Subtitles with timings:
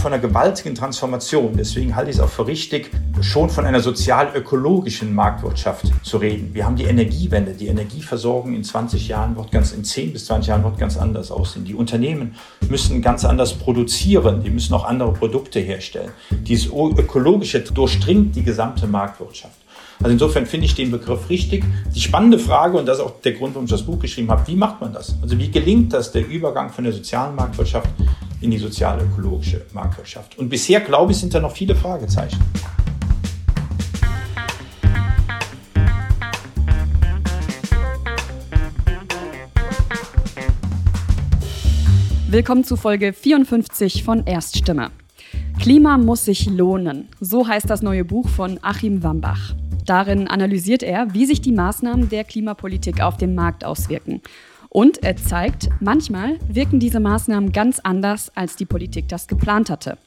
[0.00, 1.52] von einer gewaltigen Transformation.
[1.56, 6.54] Deswegen halte ich es auch für richtig, schon von einer sozial-ökologischen Marktwirtschaft zu reden.
[6.54, 7.52] Wir haben die Energiewende.
[7.52, 11.30] Die Energieversorgung in 20 Jahren wird ganz, in 10 bis 20 Jahren wird ganz anders
[11.30, 11.66] aussehen.
[11.66, 12.34] Die Unternehmen
[12.68, 14.42] müssen ganz anders produzieren.
[14.42, 16.12] Die müssen auch andere Produkte herstellen.
[16.30, 19.56] Dieses Ökologische durchdringt die gesamte Marktwirtschaft.
[19.98, 21.62] Also insofern finde ich den Begriff richtig.
[21.94, 24.46] Die spannende Frage, und das ist auch der Grund, warum ich das Buch geschrieben habe,
[24.46, 25.14] wie macht man das?
[25.20, 27.90] Also wie gelingt das, der Übergang von der sozialen Marktwirtschaft
[28.40, 30.38] in die sozial-ökologische Marktwirtschaft?
[30.38, 32.38] Und bisher, glaube ich, sind da noch viele Fragezeichen.
[42.28, 44.92] Willkommen zu Folge 54 von Erststimme.
[45.58, 47.08] Klima muss sich lohnen.
[47.20, 49.54] So heißt das neue Buch von Achim Wambach.
[49.84, 54.22] Darin analysiert er, wie sich die Maßnahmen der Klimapolitik auf den Markt auswirken.
[54.72, 59.98] Und er zeigt, manchmal wirken diese Maßnahmen ganz anders, als die Politik das geplant hatte.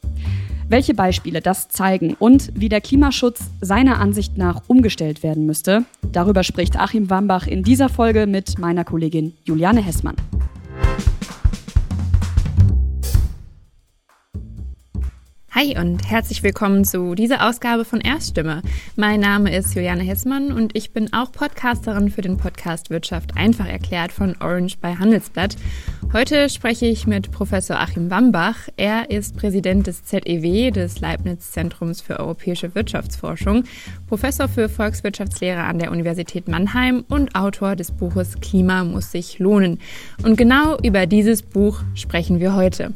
[0.70, 6.44] Welche Beispiele das zeigen und wie der Klimaschutz seiner Ansicht nach umgestellt werden müsste, darüber
[6.44, 10.16] spricht Achim Wambach in dieser Folge mit meiner Kollegin Juliane Hessmann.
[15.56, 18.64] Hi und herzlich willkommen zu dieser Ausgabe von Erststimme.
[18.96, 23.68] Mein Name ist Juliane Hessmann und ich bin auch Podcasterin für den Podcast Wirtschaft einfach
[23.68, 25.56] erklärt von Orange bei Handelsblatt.
[26.12, 28.68] Heute spreche ich mit Professor Achim Wambach.
[28.78, 33.66] Er ist Präsident des ZEW, des Leibniz Zentrums für europäische Wirtschaftsforschung,
[34.08, 39.80] Professor für Volkswirtschaftslehre an der Universität Mannheim und Autor des Buches Klima muss sich lohnen.
[40.24, 42.94] Und genau über dieses Buch sprechen wir heute.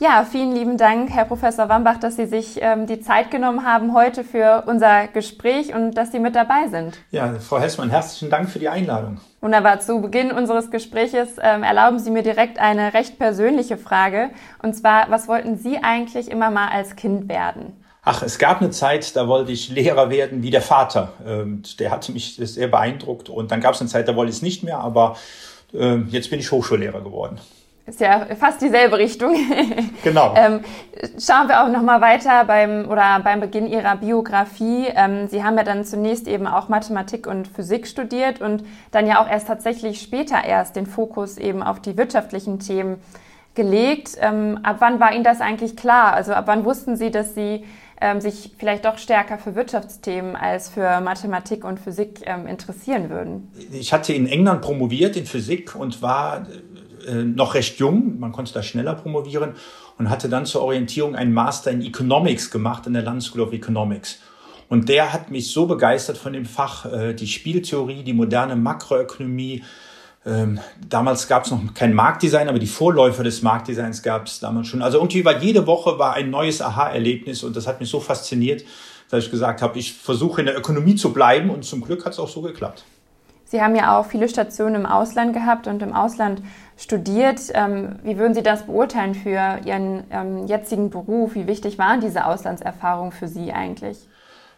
[0.00, 3.94] Ja, vielen lieben Dank, Herr Professor Wambach, dass Sie sich ähm, die Zeit genommen haben
[3.94, 6.98] heute für unser Gespräch und dass Sie mit dabei sind.
[7.12, 9.20] Ja, Frau Hessmann, herzlichen Dank für die Einladung.
[9.40, 9.78] Wunderbar.
[9.80, 14.30] Zu Beginn unseres Gespräches ähm, erlauben Sie mir direkt eine recht persönliche Frage.
[14.62, 17.72] Und zwar, was wollten Sie eigentlich immer mal als Kind werden?
[18.02, 21.12] Ach, es gab eine Zeit, da wollte ich Lehrer werden wie der Vater.
[21.24, 23.28] Ähm, der hatte mich sehr beeindruckt.
[23.28, 25.16] Und dann gab es eine Zeit, da wollte ich es nicht mehr, aber
[25.72, 27.38] äh, jetzt bin ich Hochschullehrer geworden.
[27.86, 29.34] Ist ja fast dieselbe Richtung.
[30.02, 30.34] Genau.
[30.36, 30.60] ähm,
[31.18, 34.86] schauen wir auch noch mal weiter beim oder beim Beginn Ihrer Biografie.
[34.94, 39.22] Ähm, Sie haben ja dann zunächst eben auch Mathematik und Physik studiert und dann ja
[39.22, 42.98] auch erst tatsächlich später erst den Fokus eben auf die wirtschaftlichen Themen
[43.54, 44.16] gelegt.
[44.20, 46.12] Ähm, ab wann war Ihnen das eigentlich klar?
[46.12, 47.64] Also ab wann wussten Sie, dass Sie
[48.00, 53.50] ähm, sich vielleicht doch stärker für Wirtschaftsthemen als für Mathematik und Physik ähm, interessieren würden?
[53.72, 56.46] Ich hatte in England promoviert in Physik und war
[57.06, 59.52] äh, noch recht jung, man konnte da schneller promovieren
[59.98, 63.52] und hatte dann zur Orientierung einen Master in Economics gemacht in der London School of
[63.52, 64.18] Economics.
[64.68, 69.62] Und der hat mich so begeistert von dem Fach, äh, die Spieltheorie, die moderne Makroökonomie.
[70.26, 74.68] Ähm, damals gab es noch kein Marktdesign, aber die Vorläufer des Marktdesigns gab es damals
[74.68, 74.82] schon.
[74.82, 78.64] Also irgendwie war jede Woche war ein neues Aha-Erlebnis und das hat mich so fasziniert,
[79.10, 82.14] dass ich gesagt habe, ich versuche in der Ökonomie zu bleiben und zum Glück hat
[82.14, 82.84] es auch so geklappt.
[83.54, 86.42] Sie haben ja auch viele Stationen im Ausland gehabt und im Ausland
[86.76, 87.40] studiert.
[87.54, 91.36] Ähm, wie würden Sie das beurteilen für Ihren ähm, jetzigen Beruf?
[91.36, 93.96] Wie wichtig waren diese Auslandserfahrungen für Sie eigentlich?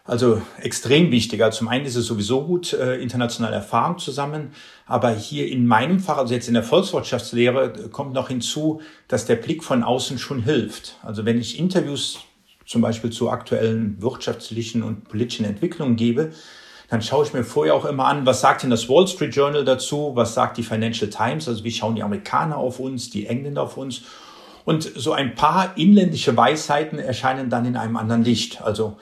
[0.03, 1.43] Also extrem wichtig.
[1.43, 4.49] Also zum einen ist es sowieso gut, äh, internationale Erfahrung zusammen.
[4.87, 9.35] Aber hier in meinem Fach, also jetzt in der Volkswirtschaftslehre, kommt noch hinzu, dass der
[9.35, 10.95] Blick von außen schon hilft.
[11.03, 12.21] Also wenn ich Interviews
[12.65, 16.31] zum Beispiel zu aktuellen wirtschaftlichen und politischen Entwicklungen gebe,
[16.89, 19.65] dann schaue ich mir vorher auch immer an, was sagt denn das Wall Street Journal
[19.65, 23.63] dazu, was sagt die Financial Times, also wie schauen die Amerikaner auf uns, die Engländer
[23.63, 24.03] auf uns.
[24.63, 28.61] Und so ein paar inländische Weisheiten erscheinen dann in einem anderen Licht.
[28.61, 28.97] Also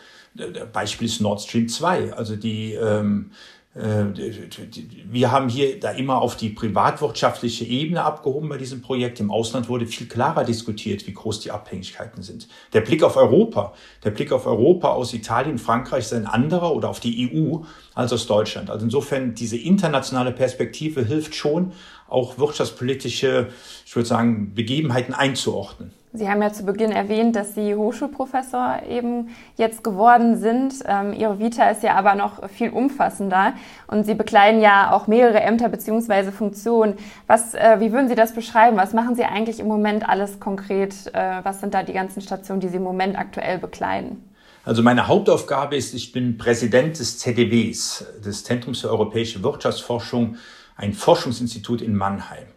[0.74, 2.14] Beispiel ist Nord Stream 2.
[2.14, 8.58] Also die ähm, äh, wir haben hier da immer auf die privatwirtschaftliche Ebene abgehoben bei
[8.58, 9.20] diesem Projekt.
[9.20, 12.48] Im Ausland wurde viel klarer diskutiert, wie groß die Abhängigkeiten sind.
[12.72, 13.74] Der Blick auf Europa,
[14.06, 18.14] der Blick auf Europa aus Italien, Frankreich ist ein anderer oder auf die EU als
[18.14, 18.70] aus Deutschland.
[18.70, 21.74] Also insofern diese internationale Perspektive hilft schon,
[22.08, 23.50] auch wirtschaftspolitische,
[23.86, 25.92] ich würde sagen, Begebenheiten einzuordnen.
[26.18, 30.76] Sie haben ja zu Beginn erwähnt, dass Sie Hochschulprofessor eben jetzt geworden sind.
[30.86, 33.54] Ähm, Ihre Vita ist ja aber noch viel umfassender
[33.88, 36.96] und Sie bekleiden ja auch mehrere Ämter beziehungsweise Funktionen.
[37.28, 38.78] Was, äh, wie würden Sie das beschreiben?
[38.78, 40.94] Was machen Sie eigentlich im Moment alles konkret?
[41.14, 44.24] Äh, was sind da die ganzen Stationen, die Sie im Moment aktuell bekleiden?
[44.64, 50.38] Also meine Hauptaufgabe ist, ich bin Präsident des ZDWs, des Zentrums für europäische Wirtschaftsforschung,
[50.76, 52.48] ein Forschungsinstitut in Mannheim.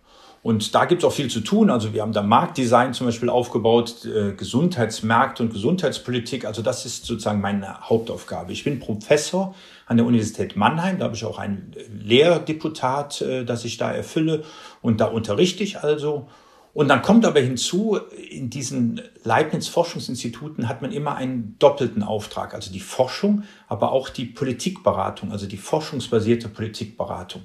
[0.49, 1.69] Und da gibt es auch viel zu tun.
[1.69, 6.47] Also wir haben da Marktdesign zum Beispiel aufgebaut, äh, Gesundheitsmärkte und Gesundheitspolitik.
[6.47, 8.51] Also das ist sozusagen meine Hauptaufgabe.
[8.53, 9.55] Ich bin Professor
[9.85, 11.01] an der Universität Mannheim.
[11.01, 14.43] Da habe ich auch ein Lehrdeputat, äh, das ich da erfülle.
[14.81, 16.29] Und da unterrichte ich also.
[16.73, 17.99] Und dann kommt aber hinzu,
[18.31, 24.25] in diesen Leibniz-Forschungsinstituten hat man immer einen doppelten Auftrag, also die Forschung, aber auch die
[24.25, 27.43] Politikberatung, also die forschungsbasierte Politikberatung.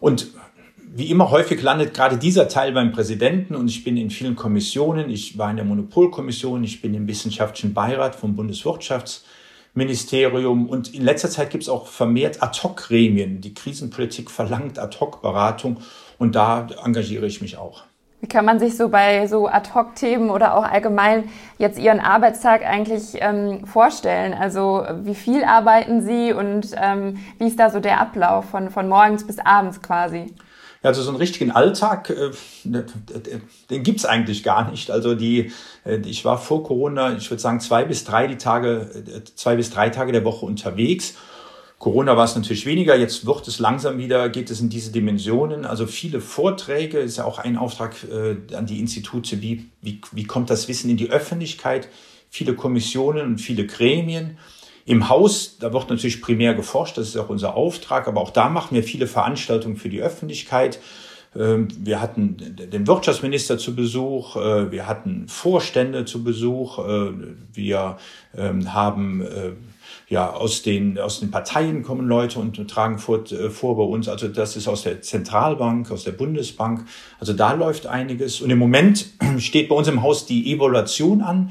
[0.00, 0.28] Und
[0.94, 5.10] wie immer häufig landet gerade dieser Teil beim Präsidenten und ich bin in vielen Kommissionen.
[5.10, 11.30] Ich war in der Monopolkommission, ich bin im wissenschaftlichen Beirat vom Bundeswirtschaftsministerium und in letzter
[11.30, 13.40] Zeit gibt es auch vermehrt Ad-Hoc-Gremien.
[13.40, 15.78] Die Krisenpolitik verlangt Ad-Hoc-Beratung
[16.18, 17.84] und da engagiere ich mich auch.
[18.20, 23.16] Wie kann man sich so bei so Ad-Hoc-Themen oder auch allgemein jetzt Ihren Arbeitstag eigentlich
[23.20, 24.34] ähm, vorstellen?
[24.34, 28.88] Also wie viel arbeiten Sie und ähm, wie ist da so der Ablauf von, von
[28.88, 30.34] morgens bis abends quasi?
[30.82, 32.30] Ja, also so einen richtigen Alltag, äh,
[32.64, 34.90] den gibt's eigentlich gar nicht.
[34.90, 35.52] Also die,
[35.84, 39.56] äh, ich war vor Corona, ich würde sagen, zwei bis drei die Tage, äh, zwei
[39.56, 41.14] bis drei Tage der Woche unterwegs.
[41.78, 45.64] Corona war es natürlich weniger, jetzt wird es langsam wieder, geht es in diese Dimensionen.
[45.64, 50.24] Also viele Vorträge, ist ja auch ein Auftrag äh, an die Institute, wie, wie, wie
[50.24, 51.88] kommt das Wissen in die Öffentlichkeit,
[52.30, 54.38] viele Kommissionen und viele Gremien.
[54.88, 58.48] Im Haus, da wird natürlich primär geforscht, das ist auch unser Auftrag, aber auch da
[58.48, 60.80] machen wir viele Veranstaltungen für die Öffentlichkeit.
[61.36, 67.10] Ähm, wir hatten den Wirtschaftsminister zu Besuch, äh, wir hatten Vorstände zu Besuch, äh,
[67.52, 67.98] wir
[68.34, 69.50] ähm, haben äh,
[70.08, 74.08] ja aus den aus den Parteien kommen Leute und tragen vor, vor bei uns.
[74.08, 76.86] Also das ist aus der Zentralbank, aus der Bundesbank.
[77.20, 78.40] Also da läuft einiges.
[78.40, 79.04] Und im Moment
[79.36, 81.50] steht bei uns im Haus die Evaluation an.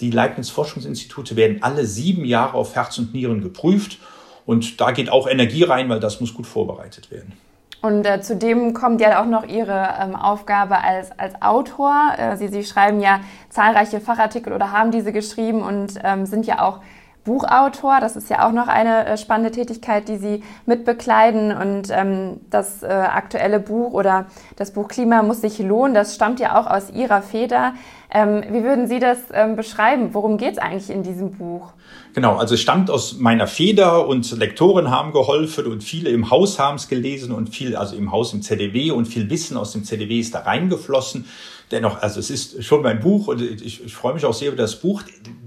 [0.00, 3.98] Die Leibniz-Forschungsinstitute werden alle sieben Jahre auf Herz und Nieren geprüft.
[4.46, 7.32] Und da geht auch Energie rein, weil das muss gut vorbereitet werden.
[7.80, 12.14] Und äh, zudem kommt ja auch noch Ihre ähm, Aufgabe als, als Autor.
[12.16, 13.20] Äh, Sie, Sie schreiben ja
[13.50, 16.80] zahlreiche Fachartikel oder haben diese geschrieben und ähm, sind ja auch
[17.24, 17.98] Buchautor.
[18.00, 21.56] Das ist ja auch noch eine äh, spannende Tätigkeit, die Sie mitbekleiden.
[21.56, 24.26] Und ähm, das äh, aktuelle Buch oder
[24.56, 27.74] das Buch Klima muss sich lohnen, das stammt ja auch aus Ihrer Feder.
[28.12, 30.10] Ähm, wie würden Sie das ähm, beschreiben?
[30.12, 31.72] Worum geht es eigentlich in diesem Buch?
[32.14, 36.60] Genau, also es stammt aus meiner Feder und Lektoren haben geholfen und viele im Haus
[36.60, 39.82] haben es gelesen und viel, also im Haus im ZDW und viel Wissen aus dem
[39.82, 41.24] ZDW ist da reingeflossen.
[41.72, 44.56] Dennoch, also es ist schon mein Buch und ich, ich freue mich auch sehr über
[44.56, 45.02] das Buch.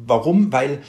[0.05, 0.51] Warum?
[0.51, 0.81] Weil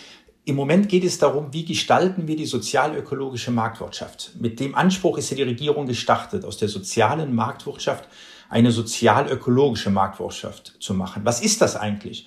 [0.48, 4.30] im Moment geht es darum, wie gestalten wir die sozialökologische Marktwirtschaft.
[4.40, 8.08] Mit dem Anspruch ist ja die Regierung gestartet, aus der sozialen Marktwirtschaft
[8.48, 11.26] eine sozialökologische Marktwirtschaft zu machen.
[11.26, 12.26] Was ist das eigentlich?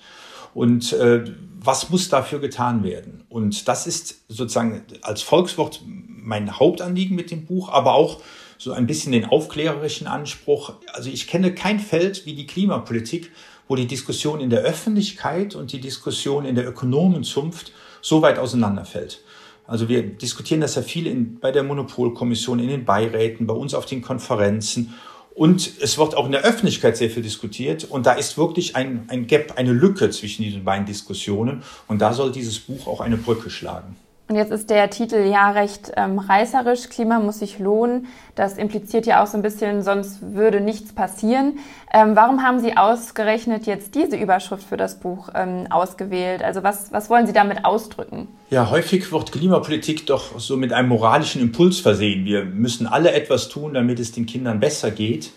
[0.54, 1.24] Und äh,
[1.58, 3.24] was muss dafür getan werden?
[3.28, 8.20] Und das ist sozusagen als Volkswort mein Hauptanliegen mit dem Buch, aber auch
[8.56, 10.74] so ein bisschen den aufklärerischen Anspruch.
[10.92, 13.32] Also ich kenne kein Feld wie die Klimapolitik,
[13.66, 17.72] wo die Diskussion in der Öffentlichkeit und die Diskussion in der Ökonomenzunft
[18.02, 19.22] so weit auseinanderfällt.
[19.66, 23.72] Also wir diskutieren das ja viel in, bei der Monopolkommission, in den Beiräten, bei uns
[23.72, 24.92] auf den Konferenzen.
[25.34, 27.84] Und es wird auch in der Öffentlichkeit sehr viel diskutiert.
[27.84, 31.62] Und da ist wirklich ein, ein Gap, eine Lücke zwischen diesen beiden Diskussionen.
[31.88, 33.96] Und da soll dieses Buch auch eine Brücke schlagen.
[34.32, 38.06] Und jetzt ist der Titel ja recht ähm, reißerisch, Klima muss sich lohnen.
[38.34, 41.58] Das impliziert ja auch so ein bisschen, sonst würde nichts passieren.
[41.92, 46.42] Ähm, warum haben Sie ausgerechnet jetzt diese Überschrift für das Buch ähm, ausgewählt?
[46.42, 48.26] Also was, was wollen Sie damit ausdrücken?
[48.48, 52.24] Ja, häufig wird Klimapolitik doch so mit einem moralischen Impuls versehen.
[52.24, 55.30] Wir müssen alle etwas tun, damit es den Kindern besser geht.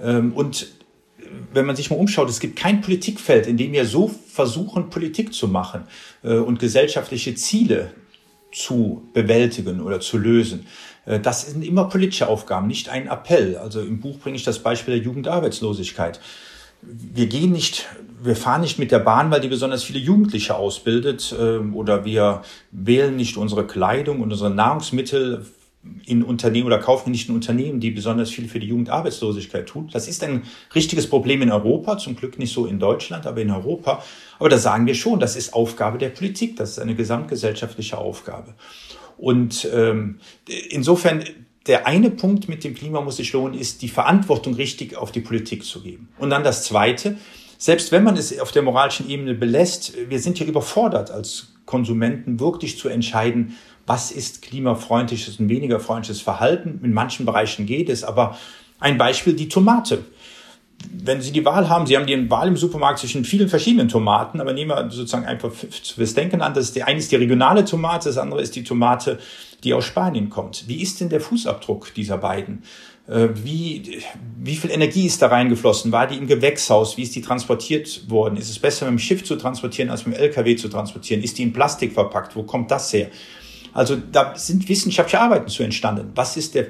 [0.00, 0.66] Ähm, und
[1.52, 5.34] wenn man sich mal umschaut, es gibt kein Politikfeld, in dem wir so versuchen, Politik
[5.34, 5.82] zu machen
[6.24, 7.92] äh, und gesellschaftliche Ziele
[8.52, 10.66] zu bewältigen oder zu lösen.
[11.06, 13.56] Äh, das sind immer politische Aufgaben, nicht ein Appell.
[13.56, 16.20] Also im Buch bringe ich das Beispiel der Jugendarbeitslosigkeit.
[16.82, 17.88] Wir gehen nicht,
[18.22, 22.42] wir fahren nicht mit der Bahn, weil die besonders viele Jugendliche ausbildet, ähm, oder wir
[22.70, 25.44] wählen nicht unsere Kleidung und unsere Nahrungsmittel
[26.04, 29.88] in Unternehmen oder in Unternehmen, die besonders viel für die Jugendarbeitslosigkeit tun.
[29.92, 30.42] Das ist ein
[30.74, 34.02] richtiges Problem in Europa, zum Glück nicht so in Deutschland, aber in Europa.
[34.38, 38.54] Aber da sagen wir schon, das ist Aufgabe der Politik, das ist eine gesamtgesellschaftliche Aufgabe.
[39.16, 40.18] Und ähm,
[40.70, 41.24] insofern
[41.66, 45.20] der eine Punkt mit dem Klima muss sich lohnen, ist die Verantwortung richtig auf die
[45.20, 46.08] Politik zu geben.
[46.18, 47.16] Und dann das zweite,
[47.58, 52.40] selbst wenn man es auf der moralischen Ebene belässt, wir sind ja überfordert als Konsumenten
[52.40, 53.56] wirklich zu entscheiden,
[53.90, 56.80] was ist klimafreundliches und weniger freundliches Verhalten.
[56.84, 58.38] In manchen Bereichen geht es, aber
[58.78, 60.04] ein Beispiel, die Tomate.
[60.92, 64.40] Wenn Sie die Wahl haben, Sie haben die Wahl im Supermarkt zwischen vielen verschiedenen Tomaten,
[64.40, 68.08] aber nehmen wir sozusagen einfach fürs Denken an, das die eine ist die regionale Tomate,
[68.10, 69.18] das andere ist die Tomate,
[69.64, 70.68] die aus Spanien kommt.
[70.68, 72.62] Wie ist denn der Fußabdruck dieser beiden?
[73.08, 74.02] Äh, wie,
[74.40, 75.90] wie viel Energie ist da reingeflossen?
[75.90, 76.96] War die im Gewächshaus?
[76.96, 78.36] Wie ist die transportiert worden?
[78.36, 81.24] Ist es besser mit dem Schiff zu transportieren als mit dem LKW zu transportieren?
[81.24, 82.36] Ist die in Plastik verpackt?
[82.36, 83.08] Wo kommt das her?
[83.72, 86.12] Also da sind wissenschaftliche Arbeiten zu entstanden.
[86.14, 86.66] Was ist der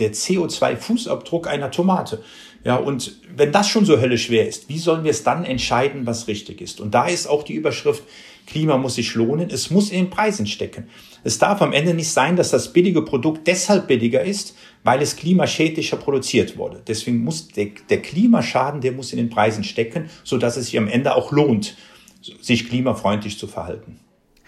[0.00, 2.22] der CO2-Fußabdruck einer Tomate.
[2.64, 6.06] Ja, und wenn das schon so höllisch schwer ist, wie sollen wir es dann entscheiden,
[6.06, 6.80] was richtig ist?
[6.80, 8.02] Und da ist auch die Überschrift,
[8.46, 9.48] Klima muss sich lohnen.
[9.50, 10.88] Es muss in den Preisen stecken.
[11.22, 15.16] Es darf am Ende nicht sein, dass das billige Produkt deshalb billiger ist, weil es
[15.16, 16.82] klimaschädlicher produziert wurde.
[16.86, 20.78] Deswegen muss der, der Klimaschaden, der muss in den Preisen stecken, so dass es sich
[20.78, 21.76] am Ende auch lohnt,
[22.40, 24.00] sich klimafreundlich zu verhalten.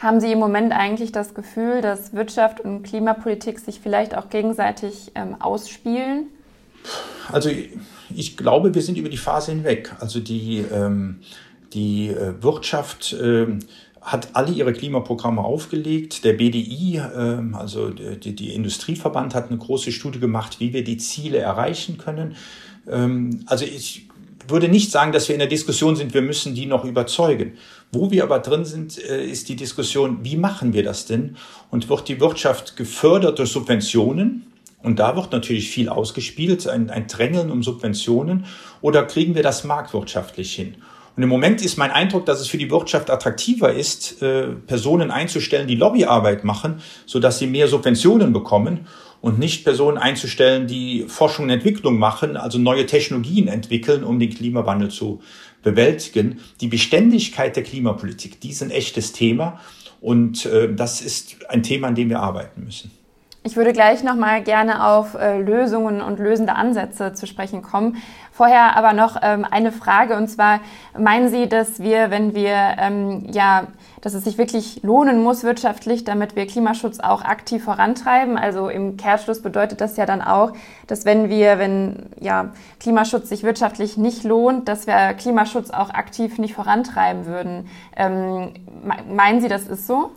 [0.02, 5.12] Haben Sie im Moment eigentlich das Gefühl, dass Wirtschaft und Klimapolitik sich vielleicht auch gegenseitig
[5.14, 6.26] ähm, ausspielen?
[7.30, 7.50] Also
[8.12, 9.94] ich glaube, wir sind über die Phase hinweg.
[10.00, 11.20] Also die, ähm,
[11.72, 13.46] die äh, Wirtschaft äh,
[14.00, 16.24] hat alle ihre Klimaprogramme aufgelegt.
[16.24, 20.96] Der BDI, äh, also die, die Industrieverband, hat eine große Studie gemacht, wie wir die
[20.96, 22.34] Ziele erreichen können.
[22.90, 24.08] Ähm, also ich
[24.48, 27.58] würde nicht sagen, dass wir in der Diskussion sind, wir müssen die noch überzeugen.
[27.90, 31.36] Wo wir aber drin sind, äh, ist die Diskussion, wie machen wir das denn?
[31.70, 34.46] Und wird die Wirtschaft gefördert durch Subventionen?
[34.82, 38.46] Und da wird natürlich viel ausgespielt, ein, ein Drängeln um Subventionen.
[38.80, 40.76] Oder kriegen wir das marktwirtschaftlich hin?
[41.14, 45.10] Und im Moment ist mein Eindruck, dass es für die Wirtschaft attraktiver ist, äh, Personen
[45.10, 48.86] einzustellen, die Lobbyarbeit machen, sodass sie mehr Subventionen bekommen
[49.22, 54.28] und nicht Personen einzustellen, die Forschung und Entwicklung machen, also neue Technologien entwickeln, um den
[54.28, 55.22] Klimawandel zu
[55.62, 56.40] bewältigen.
[56.60, 59.60] Die Beständigkeit der Klimapolitik, die ist ein echtes Thema
[60.00, 62.90] und äh, das ist ein Thema, an dem wir arbeiten müssen.
[63.44, 67.96] Ich würde gleich noch mal gerne auf äh, Lösungen und lösende Ansätze zu sprechen kommen.
[68.30, 70.60] Vorher aber noch ähm, eine Frage und zwar
[70.96, 73.68] meinen Sie, dass wir, wenn wir ähm, ja,
[74.02, 78.36] dass es sich wirklich lohnen muss wirtschaftlich, damit wir Klimaschutz auch aktiv vorantreiben?
[78.36, 80.52] Also im Kehrschluss bedeutet das ja dann auch,
[80.88, 86.38] dass wenn wir, wenn ja Klimaschutz sich wirtschaftlich nicht lohnt, dass wir Klimaschutz auch aktiv
[86.38, 87.68] nicht vorantreiben würden.
[87.96, 88.54] Ähm,
[89.08, 90.10] meinen Sie, das ist so?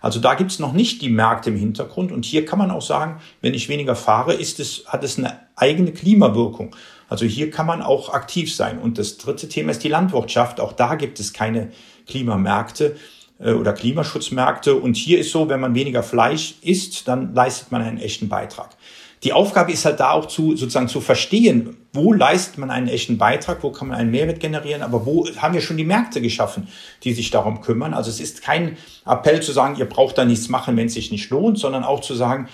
[0.00, 2.12] Also da gibt's noch nicht die Märkte im Hintergrund.
[2.12, 5.40] Und hier kann man auch sagen, wenn ich weniger fahre, ist es, hat es eine
[5.56, 6.76] eigene Klimawirkung.
[7.08, 8.78] Also hier kann man auch aktiv sein.
[8.78, 10.60] Und das dritte Thema ist die Landwirtschaft.
[10.60, 11.72] Auch da gibt es keine
[12.06, 12.94] Klimamärkte
[13.40, 14.76] äh, oder Klimaschutzmärkte.
[14.76, 18.76] Und hier ist so, wenn man weniger Fleisch isst, dann leistet man einen echten Beitrag.
[19.24, 23.18] Die Aufgabe ist halt da auch zu, sozusagen zu verstehen, wo leistet man einen echten
[23.18, 26.66] Beitrag, wo kann man einen Mehrwert generieren, aber wo haben wir schon die Märkte geschaffen,
[27.04, 27.94] die sich darum kümmern.
[27.94, 28.76] Also es ist kein
[29.06, 32.00] Appell zu sagen, ihr braucht da nichts machen, wenn es sich nicht lohnt, sondern auch
[32.00, 32.48] zu sagen,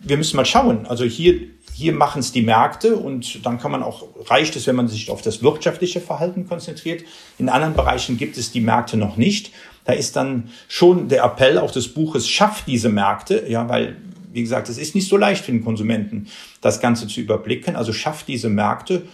[0.00, 0.86] wir müssen mal schauen.
[0.86, 1.40] Also hier
[1.74, 5.10] hier machen es die Märkte und dann kann man auch, reicht es, wenn man sich
[5.10, 7.02] auf das wirtschaftliche Verhalten konzentriert.
[7.38, 9.52] In anderen Bereichen gibt es die Märkte noch nicht.
[9.84, 13.96] Da ist dann schon der Appell auch des Buches, schafft diese Märkte, ja, weil,
[14.32, 16.28] wie gesagt, es ist nicht so leicht für den Konsumenten,
[16.60, 17.76] das Ganze zu überblicken.
[17.76, 19.06] Also schafft diese Märkte,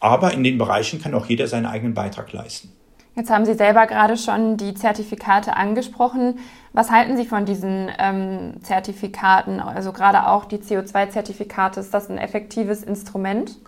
[0.00, 2.72] aber in den Bereichen kann auch jeder seinen eigenen Beitrag leisten.
[3.14, 6.38] Jetzt haben Sie selber gerade schon die Zertifikate angesprochen.
[6.72, 11.80] Was halten Sie von diesen ähm, Zertifikaten, also gerade auch die CO2-Zertifikate?
[11.80, 13.58] Ist das ein effektives Instrument?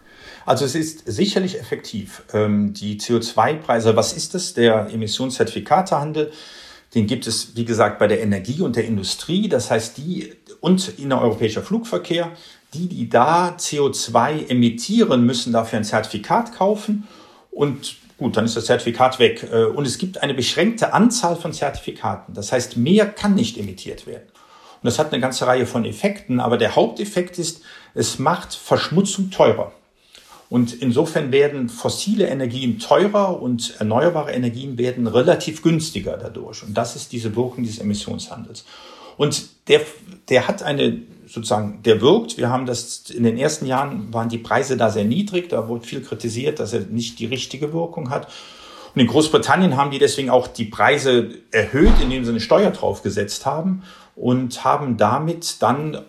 [0.46, 2.22] Also es ist sicherlich effektiv.
[2.32, 4.54] Ähm, die CO2-Preise, was ist das?
[4.54, 6.32] Der Emissionszertifikatehandel,
[6.94, 9.48] den gibt es, wie gesagt, bei der Energie und der Industrie.
[9.48, 10.32] Das heißt, die
[10.64, 12.30] und innereuropäischer Flugverkehr,
[12.72, 17.06] die, die da CO2 emittieren, müssen dafür ein Zertifikat kaufen.
[17.50, 19.46] Und Gut, dann ist das Zertifikat weg.
[19.52, 22.32] Äh, und es gibt eine beschränkte Anzahl von Zertifikaten.
[22.32, 24.24] Das heißt, mehr kann nicht emittiert werden.
[24.24, 27.62] Und das hat eine ganze Reihe von Effekten, aber der Haupteffekt ist,
[27.94, 29.72] es macht Verschmutzung teurer.
[30.48, 36.62] Und insofern werden fossile Energien teurer und erneuerbare Energien werden relativ günstiger dadurch.
[36.62, 38.64] Und das ist diese Wirkung des Emissionshandels.
[39.16, 39.80] Und der,
[40.28, 42.36] der hat eine sozusagen, der wirkt.
[42.38, 45.48] Wir haben das in den ersten Jahren waren die Preise da sehr niedrig.
[45.48, 48.28] Da wurde viel kritisiert, dass er nicht die richtige Wirkung hat.
[48.94, 53.44] Und in Großbritannien haben die deswegen auch die Preise erhöht, indem sie eine Steuer draufgesetzt
[53.44, 53.82] haben
[54.14, 56.02] und haben damit dann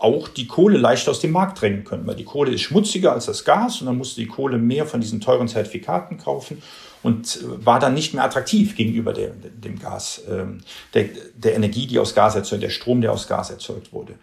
[0.00, 3.26] auch die Kohle leicht aus dem Markt drängen können, weil die Kohle ist schmutziger als
[3.26, 6.62] das Gas und dann musste die Kohle mehr von diesen teuren Zertifikaten kaufen
[7.02, 10.62] und äh, war dann nicht mehr attraktiv gegenüber dem, dem Gas, ähm,
[10.94, 14.14] der, der Energie, die aus Gas erzeugt, der Strom, der aus Gas erzeugt wurde.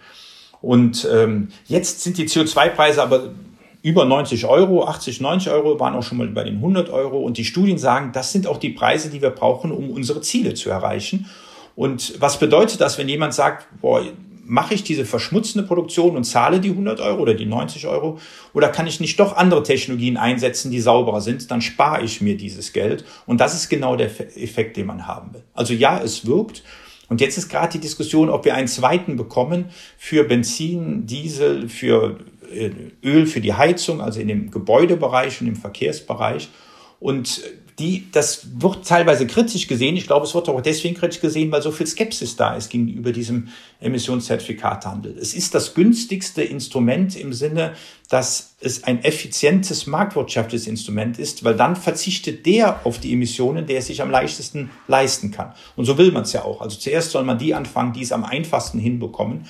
[0.61, 3.29] Und ähm, jetzt sind die CO2-Preise aber
[3.83, 7.19] über 90 Euro, 80, 90 Euro, waren auch schon mal bei den 100 Euro.
[7.19, 10.55] Und die Studien sagen, das sind auch die Preise, die wir brauchen, um unsere Ziele
[10.55, 11.29] zu erreichen.
[11.75, 14.03] Und was bedeutet das, wenn jemand sagt, boah,
[14.47, 18.19] mache ich diese verschmutzende Produktion und zahle die 100 Euro oder die 90 Euro?
[18.53, 21.51] Oder kann ich nicht doch andere Technologien einsetzen, die sauberer sind?
[21.51, 23.05] Dann spare ich mir dieses Geld.
[23.25, 25.43] Und das ist genau der Effekt, den man haben will.
[25.53, 26.63] Also ja, es wirkt.
[27.09, 29.65] Und jetzt ist gerade die Diskussion, ob wir einen zweiten bekommen
[29.97, 32.17] für Benzin, Diesel, für
[32.51, 32.71] äh,
[33.03, 36.49] Öl für die Heizung, also in dem Gebäudebereich und im Verkehrsbereich.
[36.99, 37.41] Und
[37.79, 39.95] die, das wird teilweise kritisch gesehen.
[39.97, 43.11] Ich glaube, es wird auch deswegen kritisch gesehen, weil so viel Skepsis da ist gegenüber
[43.11, 45.15] diesem Emissionszertifikatehandel.
[45.17, 47.73] Es ist das günstigste Instrument im Sinne,
[48.09, 53.77] dass es ein effizientes marktwirtschaftliches Instrument ist, weil dann verzichtet der auf die Emissionen, der
[53.77, 55.53] es sich am leichtesten leisten kann.
[55.75, 56.61] Und so will man es ja auch.
[56.61, 59.45] Also zuerst soll man die anfangen, die es am einfachsten hinbekommen.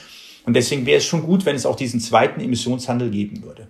[0.45, 3.67] Und deswegen wäre es schon gut, wenn es auch diesen zweiten Emissionshandel geben würde.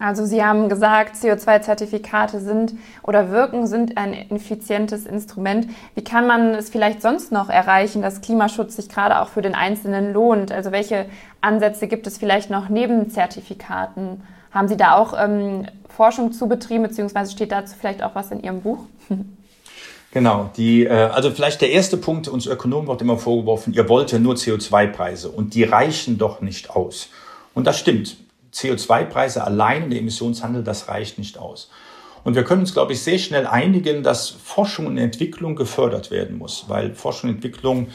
[0.00, 5.68] Also Sie haben gesagt, CO2-Zertifikate sind oder wirken, sind ein effizientes Instrument.
[5.94, 9.54] Wie kann man es vielleicht sonst noch erreichen, dass Klimaschutz sich gerade auch für den
[9.54, 10.52] Einzelnen lohnt?
[10.52, 11.04] Also welche
[11.42, 14.22] Ansätze gibt es vielleicht noch neben Zertifikaten?
[14.50, 18.42] Haben Sie da auch ähm, Forschung zu betrieben, beziehungsweise steht dazu vielleicht auch was in
[18.42, 18.78] Ihrem Buch?
[20.12, 24.10] Genau, die, äh, also vielleicht der erste Punkt, uns Ökonomen wird immer vorgeworfen, ihr wollt
[24.10, 27.10] ja nur CO2-Preise und die reichen doch nicht aus.
[27.54, 28.16] Und das stimmt.
[28.52, 31.70] CO2-Preise allein in der Emissionshandel, das reicht nicht aus.
[32.24, 36.36] Und wir können uns, glaube ich, sehr schnell einigen, dass Forschung und Entwicklung gefördert werden
[36.36, 37.88] muss, weil Forschung und Entwicklung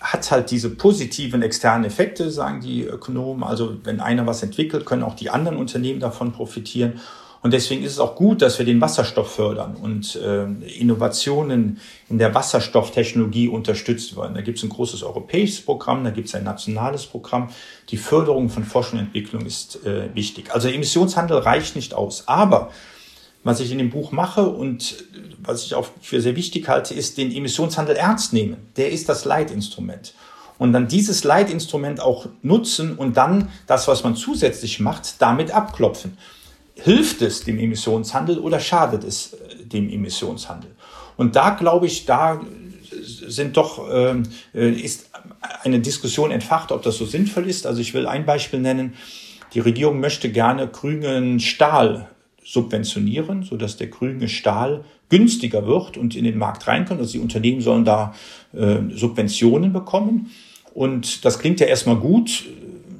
[0.00, 3.42] hat halt diese positiven externen Effekte, sagen die Ökonomen.
[3.42, 7.00] Also wenn einer was entwickelt, können auch die anderen Unternehmen davon profitieren.
[7.40, 10.44] Und deswegen ist es auch gut, dass wir den Wasserstoff fördern und äh,
[10.78, 14.34] Innovationen in der Wasserstofftechnologie unterstützt werden.
[14.34, 17.50] Da gibt es ein großes europäisches Programm, da gibt es ein nationales Programm.
[17.90, 20.52] Die Förderung von Forschung und Entwicklung ist äh, wichtig.
[20.52, 22.26] Also Emissionshandel reicht nicht aus.
[22.26, 22.70] Aber
[23.44, 25.04] was ich in dem Buch mache und
[25.38, 28.56] was ich auch für sehr wichtig halte, ist den Emissionshandel ernst nehmen.
[28.76, 30.12] Der ist das Leitinstrument
[30.58, 36.18] und dann dieses Leitinstrument auch nutzen und dann das, was man zusätzlich macht, damit abklopfen
[36.82, 40.70] hilft es dem Emissionshandel oder schadet es äh, dem Emissionshandel?
[41.16, 42.40] Und da glaube ich, da
[42.90, 44.22] sind doch, ähm,
[44.54, 45.10] äh, ist
[45.62, 47.66] eine Diskussion entfacht, ob das so sinnvoll ist.
[47.66, 48.94] Also ich will ein Beispiel nennen.
[49.54, 52.08] Die Regierung möchte gerne grünen Stahl
[52.44, 57.00] subventionieren, sodass der grüne Stahl günstiger wird und in den Markt reinkommt.
[57.00, 58.14] Also die Unternehmen sollen da
[58.52, 60.30] äh, Subventionen bekommen.
[60.74, 62.44] Und das klingt ja erstmal gut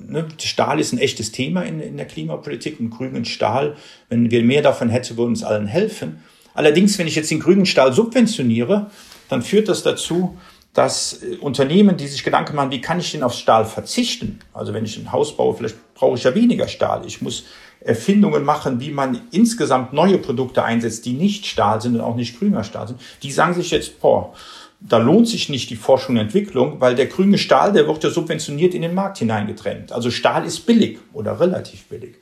[0.08, 3.76] ne, Stahl ist ein echtes Thema in, in der Klimapolitik und grünen Stahl,
[4.08, 6.22] wenn wir mehr davon hätten, würde uns allen helfen.
[6.54, 8.90] Allerdings, wenn ich jetzt den grünen Stahl subventioniere,
[9.28, 10.36] dann führt das dazu,
[10.72, 14.40] dass äh, Unternehmen, die sich Gedanken machen, wie kann ich denn auf Stahl verzichten?
[14.52, 17.04] Also wenn ich ein Haus baue, vielleicht brauche ich ja weniger Stahl.
[17.06, 17.44] Ich muss
[17.80, 22.38] Erfindungen machen, wie man insgesamt neue Produkte einsetzt, die nicht Stahl sind und auch nicht
[22.38, 23.00] grüner Stahl sind.
[23.22, 24.34] Die sagen sich jetzt, boah,
[24.80, 28.10] da lohnt sich nicht die Forschung und Entwicklung, weil der grüne Stahl, der wird ja
[28.10, 29.92] subventioniert in den Markt hineingedrängt.
[29.92, 32.16] Also Stahl ist billig oder relativ billig.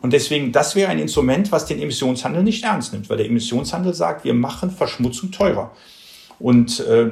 [0.00, 3.92] Und deswegen, das wäre ein Instrument, was den Emissionshandel nicht ernst nimmt, weil der Emissionshandel
[3.92, 5.72] sagt, wir machen Verschmutzung teurer.
[6.38, 7.10] Und äh,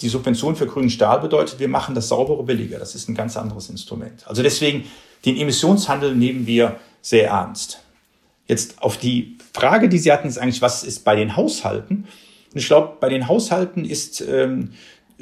[0.00, 2.78] die Subvention für grünen Stahl bedeutet, wir machen das saubere billiger.
[2.78, 4.26] Das ist ein ganz anderes Instrument.
[4.26, 4.84] Also deswegen,
[5.24, 7.80] den Emissionshandel nehmen wir sehr ernst.
[8.46, 12.06] Jetzt auf die Frage, die Sie hatten, ist eigentlich, was ist bei den Haushalten?
[12.54, 14.70] Und ich glaube, bei den Haushalten ist ähm,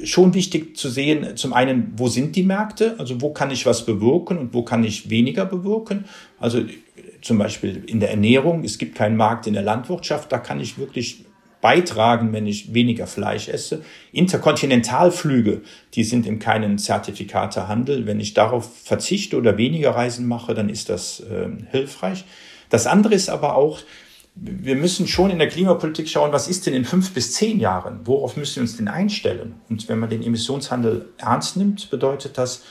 [0.03, 3.85] schon wichtig zu sehen, zum einen, wo sind die Märkte, also wo kann ich was
[3.85, 6.05] bewirken und wo kann ich weniger bewirken.
[6.39, 6.61] Also
[7.21, 10.77] zum Beispiel in der Ernährung, es gibt keinen Markt in der Landwirtschaft, da kann ich
[10.77, 11.25] wirklich
[11.61, 13.83] beitragen, wenn ich weniger Fleisch esse.
[14.11, 15.61] Interkontinentalflüge,
[15.93, 18.05] die sind in keinem Zertifikatehandel.
[18.05, 22.25] Wenn ich darauf verzichte oder weniger Reisen mache, dann ist das äh, hilfreich.
[22.69, 23.79] Das andere ist aber auch,
[24.35, 28.01] wir müssen schon in der Klimapolitik schauen, was ist denn in fünf bis zehn Jahren?
[28.05, 29.55] Worauf müssen wir uns denn einstellen?
[29.69, 32.63] Und wenn man den Emissionshandel ernst nimmt, bedeutet das,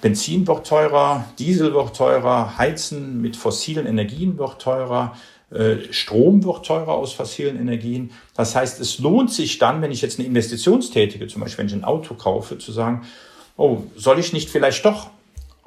[0.00, 5.14] Benzin wird teurer, Diesel wird teurer, Heizen mit fossilen Energien wird teurer,
[5.50, 8.10] äh, Strom wird teurer aus fossilen Energien.
[8.34, 11.68] Das heißt, es lohnt sich dann, wenn ich jetzt eine Investition tätige, zum Beispiel wenn
[11.68, 13.02] ich ein Auto kaufe, zu sagen,
[13.56, 15.10] oh, soll ich nicht vielleicht doch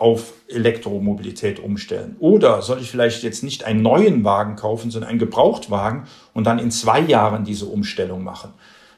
[0.01, 2.15] auf Elektromobilität umstellen?
[2.19, 6.57] Oder soll ich vielleicht jetzt nicht einen neuen Wagen kaufen, sondern einen Gebrauchtwagen und dann
[6.57, 8.51] in zwei Jahren diese Umstellung machen?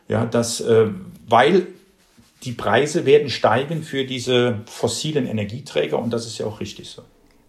[0.08, 0.88] Ja, das, äh,
[1.28, 1.68] weil
[2.44, 7.02] die Preise werden steigen für diese fossilen Energieträger und das ist ja auch richtig so.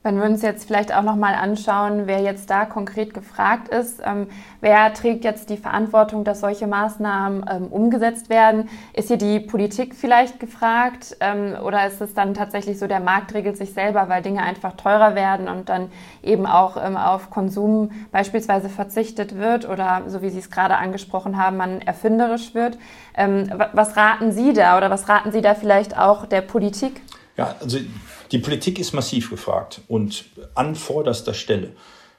[0.06, 4.02] Wenn wir uns jetzt vielleicht auch noch mal anschauen, wer jetzt da konkret gefragt ist,
[4.04, 4.26] ähm,
[4.60, 8.68] wer trägt jetzt die Verantwortung, dass solche Maßnahmen ähm, umgesetzt werden?
[8.92, 13.32] Ist hier die Politik vielleicht gefragt ähm, oder ist es dann tatsächlich so, der Markt
[13.32, 15.90] regelt sich selber, weil Dinge einfach teurer werden und dann
[16.22, 21.38] eben auch ähm, auf Konsum beispielsweise verzichtet wird oder so wie Sie es gerade angesprochen
[21.38, 22.76] haben, man erfinderisch wird?
[23.16, 27.00] Ähm, was raten Sie da oder was raten Sie da vielleicht auch der Politik?
[27.36, 27.78] Ja, also
[28.34, 30.24] die Politik ist massiv gefragt und
[30.56, 31.70] an vorderster Stelle,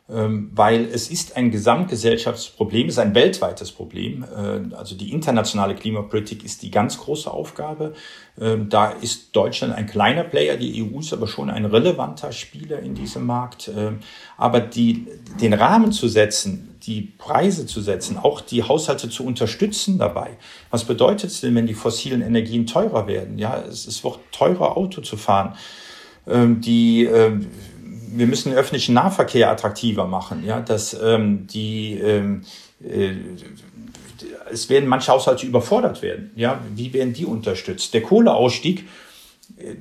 [0.09, 4.23] ähm, weil es ist ein Gesamtgesellschaftsproblem, es ist ein weltweites Problem.
[4.23, 7.95] Äh, also die internationale Klimapolitik ist die ganz große Aufgabe.
[8.39, 12.79] Ähm, da ist Deutschland ein kleiner Player, die EU ist aber schon ein relevanter Spieler
[12.79, 13.69] in diesem Markt.
[13.75, 13.99] Ähm,
[14.37, 15.07] aber die,
[15.41, 20.37] den Rahmen zu setzen, die Preise zu setzen, auch die Haushalte zu unterstützen dabei.
[20.69, 23.37] Was bedeutet es denn, wenn die fossilen Energien teurer werden?
[23.37, 25.57] Ja, es, es wird teurer, Auto zu fahren.
[26.27, 27.47] Ähm, die, ähm,
[28.15, 30.43] wir müssen den öffentlichen Nahverkehr attraktiver machen.
[30.45, 32.43] Ja, dass ähm, die ähm,
[32.83, 33.13] äh,
[34.49, 36.31] es werden manche Haushalte überfordert werden.
[36.35, 37.93] Ja, wie werden die unterstützt?
[37.93, 38.87] Der Kohleausstieg,
[39.57, 39.75] äh,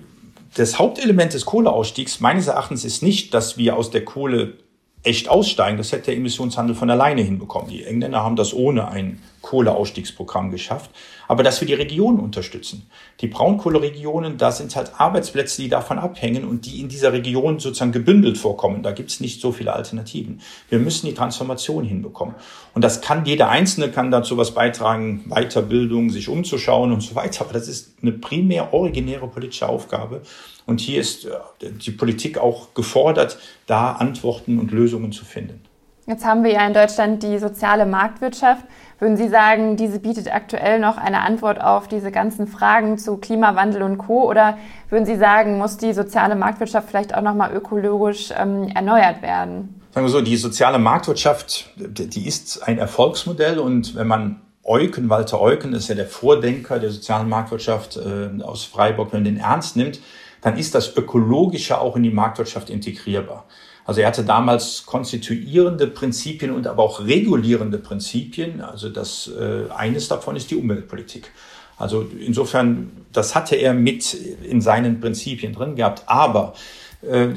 [0.57, 4.55] das Hauptelement des Kohleausstiegs meines Erachtens ist nicht, dass wir aus der Kohle
[5.03, 5.77] echt aussteigen.
[5.79, 7.71] Das hätte der Emissionshandel von alleine hinbekommen.
[7.71, 10.91] Die Engländer haben das ohne ein Kohleausstiegsprogramm geschafft.
[11.29, 12.87] Aber dass wir die Regionen unterstützen.
[13.21, 17.93] Die Braunkohleregionen, da sind halt Arbeitsplätze, die davon abhängen und die in dieser Region sozusagen
[17.93, 18.83] gebündelt vorkommen.
[18.83, 20.41] Da gibt's nicht so viele Alternativen.
[20.69, 22.35] Wir müssen die Transformation hinbekommen.
[22.75, 27.45] Und das kann jeder Einzelne kann dazu was beitragen, Weiterbildung, sich umzuschauen und so weiter.
[27.45, 30.23] Aber das ist eine primär originäre politische Aufgabe.
[30.67, 31.31] Und hier ist äh,
[31.61, 35.61] die Politik auch gefordert, da Antworten und Lösungen zu finden.
[36.07, 38.67] Jetzt haben wir ja in Deutschland die soziale Marktwirtschaft.
[38.99, 43.83] Würden Sie sagen, diese bietet aktuell noch eine Antwort auf diese ganzen Fragen zu Klimawandel
[43.83, 44.29] und Co.
[44.29, 44.57] Oder
[44.89, 49.81] würden Sie sagen, muss die soziale Marktwirtschaft vielleicht auch nochmal ökologisch ähm, erneuert werden?
[49.93, 55.41] Sagen wir so, die soziale Marktwirtschaft, die ist ein Erfolgsmodell und wenn man Eucken, Walter
[55.41, 59.77] Eucken ist ja der Vordenker der sozialen Marktwirtschaft äh, aus Freiburg, wenn man den ernst
[59.77, 60.01] nimmt,
[60.41, 63.45] dann ist das Ökologische auch in die Marktwirtschaft integrierbar.
[63.85, 68.61] Also er hatte damals konstituierende Prinzipien und aber auch regulierende Prinzipien.
[68.63, 71.31] Also das äh, eines davon ist die Umweltpolitik.
[71.77, 76.05] Also insofern, das hatte er mit in seinen Prinzipien drin gehabt.
[76.07, 76.55] Aber
[77.03, 77.29] äh,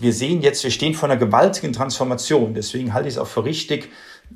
[0.00, 2.54] wir sehen jetzt, wir stehen vor einer gewaltigen Transformation.
[2.54, 3.90] Deswegen halte ich es auch für richtig,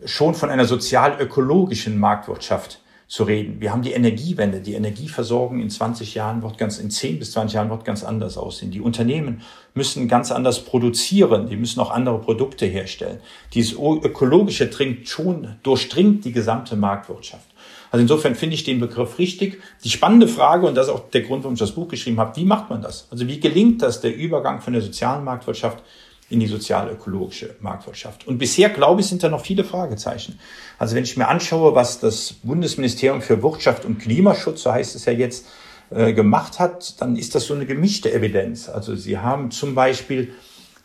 [0.05, 2.81] schon von einer sozial-ökologischen Marktwirtschaft
[3.11, 3.61] zu reden.
[3.61, 4.61] Wir haben die Energiewende.
[4.61, 8.39] Die Energieversorgung in 20 Jahren wird ganz, in 10 bis 20 Jahren wird ganz anders
[8.39, 8.71] aussehen.
[8.71, 9.43] Die Unternehmen
[9.75, 11.49] müssen ganz anders produzieren.
[11.49, 13.19] Die müssen auch andere Produkte herstellen.
[13.53, 17.47] Dieses ökologische dringt schon, durchdringt die gesamte Marktwirtschaft.
[17.91, 19.61] Also insofern finde ich den Begriff richtig.
[19.83, 22.37] Die spannende Frage, und das ist auch der Grund, warum ich das Buch geschrieben habe,
[22.37, 23.09] wie macht man das?
[23.11, 25.83] Also wie gelingt das, der Übergang von der sozialen Marktwirtschaft
[26.31, 28.27] in die sozial-ökologische Marktwirtschaft.
[28.27, 30.39] Und bisher, glaube ich, sind da noch viele Fragezeichen.
[30.79, 35.05] Also wenn ich mir anschaue, was das Bundesministerium für Wirtschaft und Klimaschutz, so heißt es
[35.05, 35.47] ja jetzt,
[35.91, 38.69] äh, gemacht hat, dann ist das so eine gemischte Evidenz.
[38.69, 40.33] Also sie haben zum Beispiel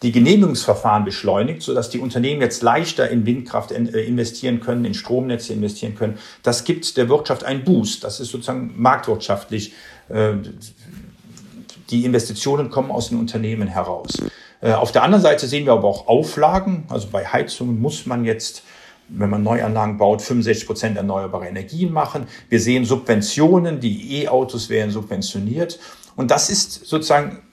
[0.02, 5.54] die Genehmigungsverfahren beschleunigt, sodass die Unternehmen jetzt leichter in Windkraft äh, investieren können, in Stromnetze
[5.54, 6.18] investieren können.
[6.42, 8.04] Das gibt der Wirtschaft einen Boost.
[8.04, 9.74] Das ist sozusagen marktwirtschaftlich.
[10.10, 10.34] Äh,
[11.92, 14.18] die Investitionen kommen aus den Unternehmen heraus.
[14.66, 16.86] Äh, auf der anderen Seite sehen wir aber auch Auflagen.
[16.90, 18.64] Also bei Heizungen muss man jetzt,
[19.10, 22.28] wenn man Neuanlagen baut, 65 Prozent erneuerbare Energien machen.
[22.50, 25.80] Wir sehen Subventionen, die E-Autos werden subventioniert.
[26.16, 27.44] Und das ist sozusagen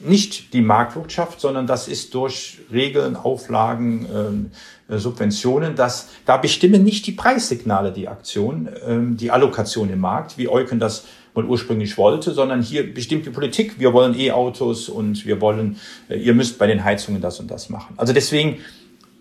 [0.00, 4.50] nicht die Marktwirtschaft, sondern das ist durch Regeln, Auflagen, ähm,
[4.88, 10.36] äh, Subventionen, dass da bestimmen nicht die Preissignale die Aktion, ähm, die Allokation im Markt,
[10.36, 15.24] wie Euken das wohl ursprünglich wollte, sondern hier bestimmt die Politik, wir wollen E-Autos und
[15.26, 15.76] wir wollen,
[16.08, 17.94] äh, ihr müsst bei den Heizungen das und das machen.
[17.96, 18.58] Also deswegen,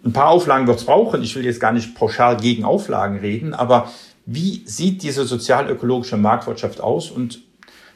[0.03, 1.21] ein paar Auflagen wird es brauchen.
[1.23, 3.91] Ich will jetzt gar nicht pauschal gegen Auflagen reden, aber
[4.25, 7.11] wie sieht diese sozial-ökologische Marktwirtschaft aus?
[7.11, 7.41] Und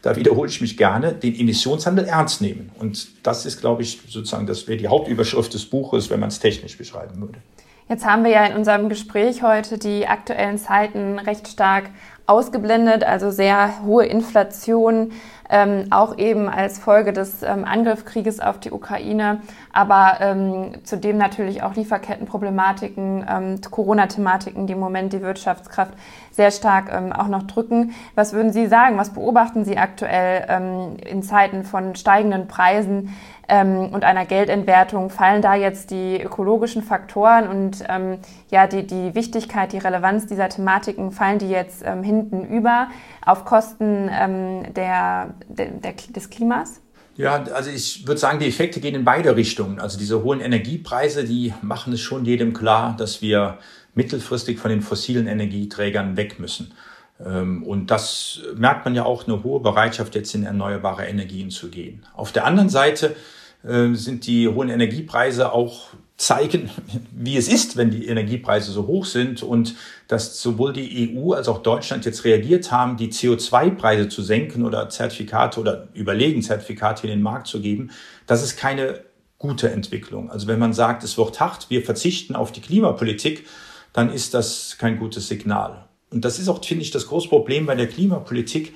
[0.02, 2.72] da wiederhole ich mich gerne, den Emissionshandel ernst nehmen.
[2.78, 6.40] Und das ist, glaube ich, sozusagen, das wäre die Hauptüberschrift des Buches, wenn man es
[6.40, 7.40] technisch beschreiben würde.
[7.88, 11.90] Jetzt haben wir ja in unserem Gespräch heute die aktuellen Zeiten recht stark
[12.26, 15.12] ausgeblendet, also sehr hohe Inflation,
[15.50, 19.42] ähm, auch eben als Folge des ähm, Angriffskrieges auf die Ukraine,
[19.74, 25.94] aber ähm, zudem natürlich auch Lieferkettenproblematiken, ähm, Corona-Thematiken, die im Moment die Wirtschaftskraft
[26.32, 27.94] sehr stark ähm, auch noch drücken.
[28.16, 28.98] Was würden Sie sagen?
[28.98, 33.10] Was beobachten Sie aktuell ähm, in Zeiten von steigenden Preisen?
[33.48, 38.18] ähm, und einer Geldentwertung fallen da jetzt die ökologischen Faktoren und ähm,
[38.50, 42.88] ja die, die Wichtigkeit, die Relevanz dieser Thematiken fallen die jetzt ähm, hinten über
[43.26, 46.82] auf Kosten ähm, der, der, der, des Klimas?
[47.16, 49.80] Ja, also ich würde sagen, die Effekte gehen in beide Richtungen.
[49.80, 53.60] Also diese hohen Energiepreise, die machen es schon jedem klar, dass wir
[53.94, 56.74] mittelfristig von den fossilen Energieträgern weg müssen.
[57.24, 61.70] Ähm, und das merkt man ja auch eine hohe Bereitschaft, jetzt in erneuerbare Energien zu
[61.70, 62.04] gehen.
[62.14, 63.16] Auf der anderen Seite
[63.64, 65.90] äh, sind die hohen Energiepreise auch
[66.26, 66.70] zeigen,
[67.12, 69.76] wie es ist, wenn die Energiepreise so hoch sind und
[70.08, 74.90] dass sowohl die EU als auch Deutschland jetzt reagiert haben, die CO2-Preise zu senken oder
[74.90, 77.92] Zertifikate oder überlegen, Zertifikate in den Markt zu geben.
[78.26, 79.02] Das ist keine
[79.38, 80.32] gute Entwicklung.
[80.32, 83.46] Also wenn man sagt, es wird hart, wir verzichten auf die Klimapolitik,
[83.92, 85.86] dann ist das kein gutes Signal.
[86.10, 88.74] Und das ist auch, finde ich, das große Problem bei der Klimapolitik,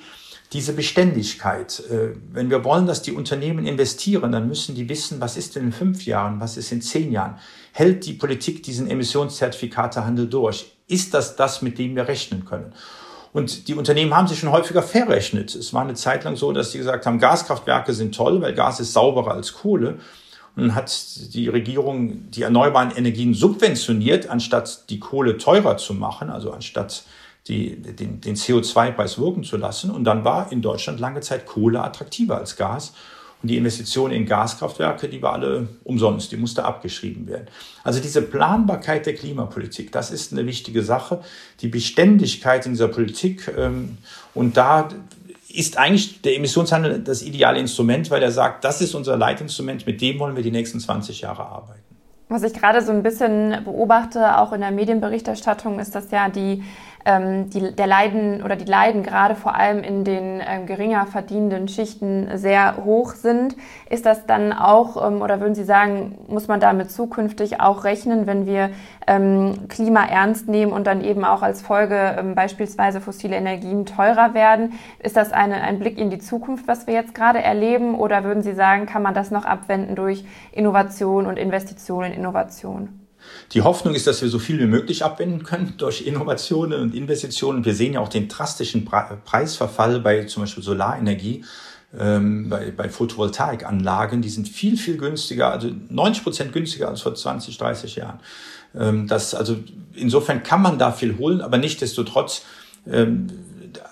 [0.52, 1.82] diese Beständigkeit.
[1.90, 5.64] Äh, wenn wir wollen, dass die Unternehmen investieren, dann müssen die wissen, was ist denn
[5.64, 7.38] in fünf Jahren, was ist in zehn Jahren.
[7.72, 10.72] Hält die Politik diesen Emissionszertifikatehandel durch?
[10.86, 12.72] Ist das das, mit dem wir rechnen können?
[13.32, 15.54] Und die Unternehmen haben sich schon häufiger verrechnet.
[15.54, 18.80] Es war eine Zeit lang so, dass sie gesagt haben, Gaskraftwerke sind toll, weil Gas
[18.80, 19.98] ist sauberer als Kohle.
[20.56, 20.90] Und hat
[21.34, 27.04] die Regierung die erneuerbaren Energien subventioniert, anstatt die Kohle teurer zu machen, also anstatt
[27.48, 29.90] die, den, den CO2-Preis wirken zu lassen.
[29.90, 32.92] Und dann war in Deutschland lange Zeit Kohle attraktiver als Gas.
[33.40, 37.46] Und die Investition in Gaskraftwerke, die war alle umsonst, die musste abgeschrieben werden.
[37.84, 41.20] Also diese Planbarkeit der Klimapolitik, das ist eine wichtige Sache.
[41.60, 43.50] Die Beständigkeit in dieser Politik.
[43.56, 43.98] Ähm,
[44.34, 44.88] und da
[45.48, 50.00] ist eigentlich der Emissionshandel das ideale Instrument, weil er sagt, das ist unser Leitinstrument, mit
[50.00, 51.78] dem wollen wir die nächsten 20 Jahre arbeiten.
[52.28, 56.62] Was ich gerade so ein bisschen beobachte, auch in der Medienberichterstattung, ist, dass ja die
[57.04, 61.68] ähm, die, der Leiden oder die Leiden gerade vor allem in den ähm, geringer verdienenden
[61.68, 63.56] Schichten sehr hoch sind.
[63.88, 68.26] Ist das dann auch, ähm, oder würden Sie sagen, muss man damit zukünftig auch rechnen,
[68.26, 68.70] wenn wir
[69.06, 74.34] ähm, Klima ernst nehmen und dann eben auch als Folge ähm, beispielsweise fossile Energien teurer
[74.34, 74.74] werden?
[74.98, 77.94] Ist das eine, ein Blick in die Zukunft, was wir jetzt gerade erleben?
[77.94, 83.07] Oder würden Sie sagen, kann man das noch abwenden durch Innovation und Investition in Innovation?
[83.52, 87.64] Die Hoffnung ist, dass wir so viel wie möglich abwenden können durch Innovationen und Investitionen.
[87.64, 91.44] Wir sehen ja auch den drastischen Preisverfall bei zum Beispiel Solarenergie,
[91.98, 94.20] ähm, bei, bei Photovoltaikanlagen.
[94.20, 98.20] Die sind viel, viel günstiger, also 90 Prozent günstiger als vor 20, 30 Jahren.
[98.74, 99.56] Ähm, das, also
[99.94, 102.42] insofern kann man da viel holen, aber nichtdestotrotz
[102.86, 103.28] ähm,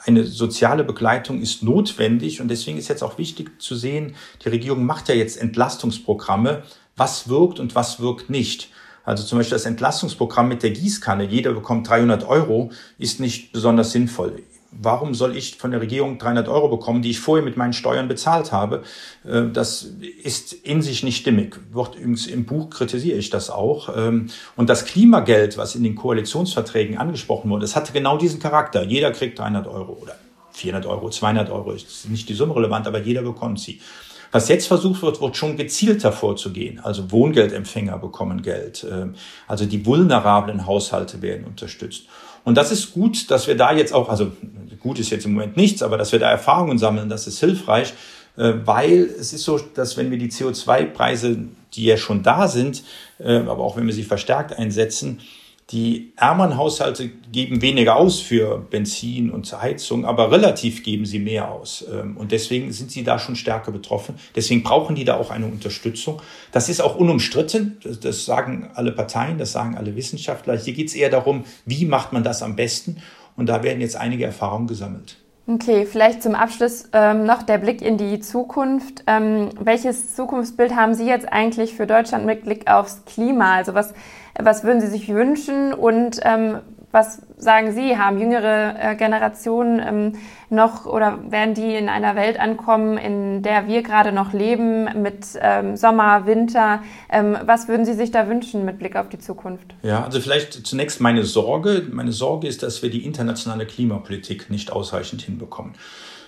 [0.05, 4.15] eine soziale Begleitung ist notwendig und deswegen ist jetzt auch wichtig zu sehen,
[4.45, 6.63] die Regierung macht ja jetzt Entlastungsprogramme,
[6.97, 8.71] was wirkt und was wirkt nicht.
[9.07, 13.93] Also zum Beispiel das Entlastungsprogramm mit der Gießkanne, jeder bekommt 300 Euro, ist nicht besonders
[13.93, 14.43] sinnvoll.
[14.73, 18.09] Warum soll ich von der Regierung 300 Euro bekommen, die ich vorher mit meinen Steuern
[18.09, 18.83] bezahlt habe?
[19.25, 19.91] Äh, das
[20.23, 21.57] ist in sich nicht stimmig.
[21.73, 23.97] Wird übrigens im Buch kritisiere ich das auch.
[23.97, 28.83] Ähm, und das Klimageld, was in den Koalitionsverträgen angesprochen wurde, das hatte genau diesen Charakter.
[28.83, 30.17] Jeder kriegt 300 Euro oder
[30.51, 31.73] 400 Euro, 200 Euro.
[31.73, 33.81] Ist nicht die Summe relevant, aber jeder bekommt sie.
[34.37, 36.79] Was jetzt versucht wird, wird schon gezielter vorzugehen.
[36.81, 38.87] Also Wohngeldempfänger bekommen Geld.
[38.87, 39.15] Ähm,
[39.49, 42.03] also die vulnerablen Haushalte werden unterstützt.
[42.45, 44.33] Und das ist gut, dass wir da jetzt auch, also
[44.79, 47.95] gut ist jetzt im Moment nichts, aber dass wir da Erfahrungen sammeln, das ist hilfreich,
[48.37, 51.39] äh, weil es ist so, dass wenn wir die CO2-Preise,
[51.73, 52.85] die ja schon da sind,
[53.19, 55.21] äh, aber auch wenn wir sie verstärkt einsetzen,
[55.71, 61.51] die ärmeren Haushalte geben weniger aus für Benzin und Heizung, aber relativ geben sie mehr
[61.51, 61.85] aus.
[61.93, 64.15] Ähm, und deswegen sind sie da schon stärker betroffen.
[64.37, 66.23] Deswegen brauchen die da auch eine Unterstützung.
[66.53, 67.79] Das ist auch unumstritten.
[68.01, 70.57] Das sagen alle Parteien, das sagen alle Wissenschaftler.
[70.57, 73.03] Hier geht es eher darum, wie macht man das am besten.
[73.37, 75.17] Und da werden jetzt einige Erfahrungen gesammelt.
[75.49, 79.05] Okay, vielleicht zum Abschluss ähm, noch der Blick in die Zukunft.
[79.07, 83.55] Ähm, welches Zukunftsbild haben Sie jetzt eigentlich für Deutschland mit Blick aufs Klima?
[83.55, 83.95] Also was
[84.41, 86.61] was würden Sie sich wünschen und ähm,
[86.97, 90.13] was sagen Sie, haben jüngere äh, Generationen ähm,
[90.49, 95.27] noch oder werden die in einer Welt ankommen, in der wir gerade noch leben, mit
[95.39, 96.83] ähm, Sommer, Winter?
[97.11, 99.75] Ähm, was würden Sie sich da wünschen mit Blick auf die Zukunft?
[99.83, 101.87] Ja, also vielleicht zunächst meine Sorge.
[101.91, 105.75] Meine Sorge ist, dass wir die internationale Klimapolitik nicht ausreichend hinbekommen.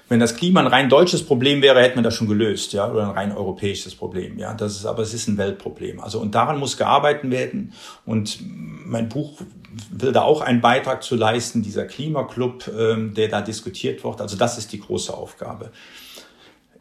[0.08, 3.04] Wenn das Klima ein rein deutsches Problem wäre, hätten wir das schon gelöst, ja, oder
[3.04, 4.54] ein rein europäisches Problem, ja.
[4.54, 6.00] Das ist, aber es ist ein Weltproblem.
[6.00, 7.74] Also, und daran muss gearbeitet werden.
[8.06, 9.40] Und mein Buch
[9.90, 14.22] will da auch einen Beitrag zu leisten, dieser Klimaclub, ähm, der da diskutiert wird.
[14.22, 15.72] Also, das ist die große Aufgabe.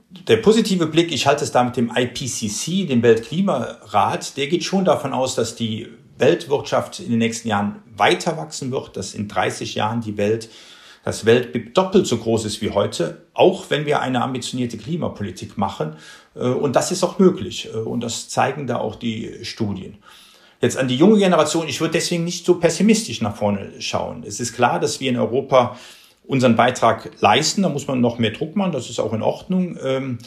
[0.09, 4.85] Der positive Blick, ich halte es da mit dem IPCC, dem Weltklimarat, der geht schon
[4.85, 9.75] davon aus, dass die Weltwirtschaft in den nächsten Jahren weiter wachsen wird, dass in 30
[9.75, 10.49] Jahren die Welt
[11.07, 15.95] das Weltbild doppelt so groß ist wie heute, auch wenn wir eine ambitionierte Klimapolitik machen.
[16.35, 17.69] Äh, und das ist auch möglich.
[17.73, 19.99] Äh, und das zeigen da auch die Studien.
[20.61, 24.25] Jetzt an die junge Generation, ich würde deswegen nicht so pessimistisch nach vorne schauen.
[24.27, 25.77] Es ist klar, dass wir in Europa
[26.25, 27.61] unseren Beitrag leisten.
[27.61, 28.73] Da muss man noch mehr Druck machen.
[28.73, 29.77] Das ist auch in Ordnung.
[29.81, 30.17] Ähm,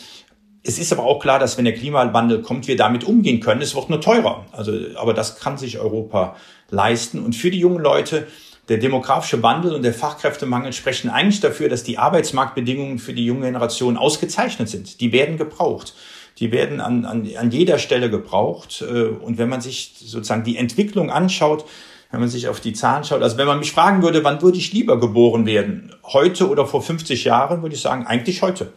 [0.63, 3.61] Es ist aber auch klar, dass wenn der Klimawandel kommt, wir damit umgehen können.
[3.61, 4.47] Es wird nur teurer.
[4.53, 6.37] Also, aber das kann sich Europa
[6.71, 7.19] leisten.
[7.23, 8.27] Und für die jungen Leute,
[8.71, 13.47] der demografische Wandel und der Fachkräftemangel sprechen eigentlich dafür, dass die Arbeitsmarktbedingungen für die junge
[13.47, 15.01] Generation ausgezeichnet sind.
[15.01, 15.95] Die werden gebraucht.
[16.39, 18.83] Die werden an, an, an jeder Stelle gebraucht.
[18.83, 21.65] Äh, und wenn man sich sozusagen die Entwicklung anschaut,
[22.13, 24.59] wenn man sich auf die Zahlen schaut, also wenn man mich fragen würde, wann würde
[24.59, 25.93] ich lieber geboren werden?
[26.05, 28.73] Heute oder vor 50 Jahren, würde ich sagen, eigentlich heute.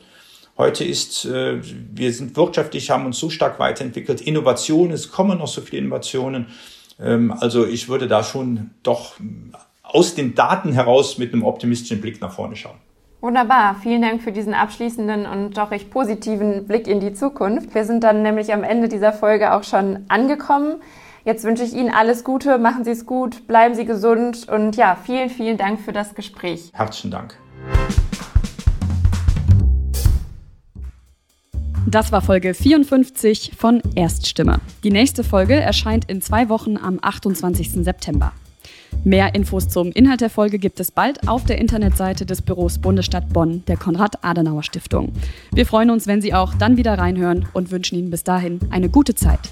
[0.57, 4.21] Heute ist, äh, wir sind wirtschaftlich, haben uns so stark weiterentwickelt.
[4.21, 6.47] Innovation, es kommen noch so viele Innovationen.
[6.99, 9.13] Ähm, also ich würde da schon doch
[9.93, 12.75] aus den Daten heraus mit einem optimistischen Blick nach vorne schauen.
[13.21, 17.73] Wunderbar, vielen Dank für diesen abschließenden und doch recht positiven Blick in die Zukunft.
[17.73, 20.81] Wir sind dann nämlich am Ende dieser Folge auch schon angekommen.
[21.23, 24.97] Jetzt wünsche ich Ihnen alles Gute, machen Sie es gut, bleiben Sie gesund und ja,
[25.01, 26.69] vielen, vielen Dank für das Gespräch.
[26.73, 27.37] Herzlichen Dank.
[31.87, 34.59] Das war Folge 54 von Erststimme.
[34.83, 37.71] Die nächste Folge erscheint in zwei Wochen am 28.
[37.85, 38.33] September.
[39.03, 43.33] Mehr Infos zum Inhalt der Folge gibt es bald auf der Internetseite des Büros Bundesstadt
[43.33, 45.11] Bonn der Konrad-Adenauer-Stiftung.
[45.51, 48.89] Wir freuen uns, wenn Sie auch dann wieder reinhören und wünschen Ihnen bis dahin eine
[48.89, 49.49] gute Zeit.